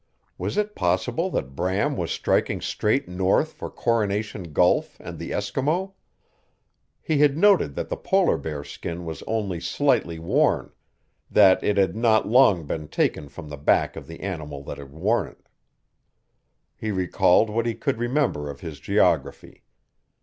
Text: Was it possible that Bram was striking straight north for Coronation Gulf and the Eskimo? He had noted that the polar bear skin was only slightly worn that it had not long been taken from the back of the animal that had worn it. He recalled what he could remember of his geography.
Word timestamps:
Was 0.35 0.57
it 0.57 0.73
possible 0.73 1.29
that 1.29 1.55
Bram 1.55 1.95
was 1.95 2.09
striking 2.09 2.59
straight 2.59 3.07
north 3.07 3.53
for 3.53 3.69
Coronation 3.69 4.51
Gulf 4.51 4.99
and 4.99 5.19
the 5.19 5.29
Eskimo? 5.29 5.93
He 7.03 7.19
had 7.19 7.37
noted 7.37 7.75
that 7.75 7.89
the 7.89 7.95
polar 7.97 8.35
bear 8.39 8.63
skin 8.63 9.05
was 9.05 9.21
only 9.27 9.59
slightly 9.59 10.17
worn 10.17 10.71
that 11.29 11.63
it 11.63 11.77
had 11.77 11.95
not 11.95 12.27
long 12.27 12.65
been 12.65 12.87
taken 12.87 13.29
from 13.29 13.47
the 13.49 13.57
back 13.57 13.95
of 13.95 14.07
the 14.07 14.21
animal 14.21 14.63
that 14.63 14.79
had 14.79 14.89
worn 14.91 15.27
it. 15.27 15.47
He 16.75 16.89
recalled 16.89 17.51
what 17.51 17.67
he 17.67 17.75
could 17.75 17.99
remember 17.99 18.49
of 18.49 18.61
his 18.61 18.79
geography. 18.79 19.61